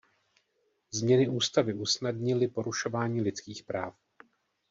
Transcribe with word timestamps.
Změny 0.91 1.29
ústavy 1.29 1.73
usnadnily 1.73 2.47
porušování 2.47 3.21
lidských 3.21 3.63
práv. 3.63 3.95